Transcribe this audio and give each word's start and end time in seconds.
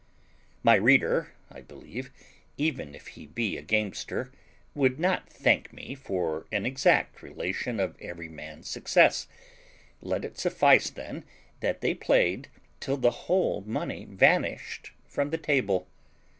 My 0.63 0.77
reader, 0.77 1.29
I 1.51 1.61
believe, 1.61 2.09
even 2.57 2.95
if 2.95 3.05
he 3.09 3.27
be 3.27 3.55
a 3.55 3.61
gamester, 3.61 4.31
would 4.73 4.99
not 4.99 5.29
thank 5.29 5.71
me 5.71 5.93
for 5.93 6.47
an 6.51 6.65
exact 6.65 7.21
relation 7.21 7.79
of 7.79 7.95
every 8.01 8.27
man's 8.27 8.67
success; 8.67 9.27
let 10.01 10.25
it 10.25 10.39
suffice 10.39 10.89
then 10.89 11.23
that 11.59 11.81
they 11.81 11.93
played 11.93 12.47
till 12.79 12.97
the 12.97 13.11
whole 13.29 13.61
money 13.61 14.05
vanished 14.05 14.91
from 15.05 15.29
the 15.29 15.37
table. 15.37 15.87